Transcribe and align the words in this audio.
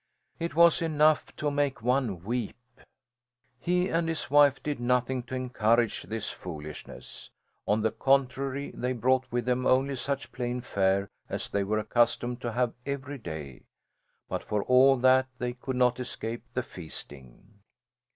It 0.39 0.55
was 0.55 0.81
enough 0.81 1.31
to 1.35 1.51
make 1.51 1.83
one 1.83 2.23
weep! 2.23 2.57
He 3.59 3.87
and 3.89 4.09
his 4.09 4.31
wife 4.31 4.63
did 4.63 4.79
nothing 4.79 5.21
to 5.25 5.35
encourage 5.35 6.01
this 6.01 6.27
foolishness. 6.27 7.29
On 7.67 7.83
the 7.83 7.91
contrary, 7.91 8.71
they 8.73 8.93
brought 8.93 9.27
with 9.31 9.45
them 9.45 9.67
only 9.67 9.95
such 9.95 10.31
plain 10.31 10.59
fare 10.61 11.07
as 11.29 11.49
they 11.49 11.63
were 11.63 11.77
accustomed 11.77 12.41
to 12.41 12.53
have 12.53 12.73
every 12.83 13.19
day; 13.19 13.61
but 14.27 14.43
for 14.43 14.63
all 14.63 14.97
that 14.97 15.27
they 15.37 15.53
could 15.53 15.75
not 15.75 15.99
escape 15.99 16.41
the 16.55 16.63
feasting. 16.63 17.59